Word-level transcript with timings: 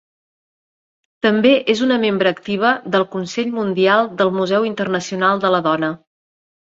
També 1.25 1.51
és 1.73 1.83
una 1.89 1.99
membre 2.05 2.33
activa 2.35 2.71
del 2.95 3.05
Consell 3.17 3.53
Mundial 3.59 4.09
del 4.23 4.33
Museu 4.39 4.67
Internacional 4.71 5.45
de 5.45 5.53
la 5.59 5.61
Dona. 5.69 5.93